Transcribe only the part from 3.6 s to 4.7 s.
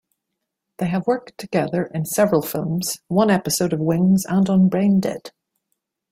of "Wings", and on